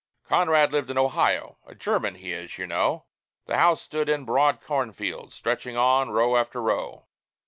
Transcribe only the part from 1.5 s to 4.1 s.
a German he is, you know The house stood